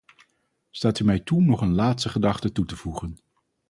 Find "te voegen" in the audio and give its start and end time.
2.65-3.17